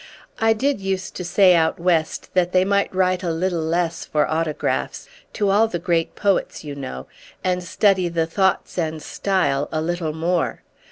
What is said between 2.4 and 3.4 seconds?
they might write a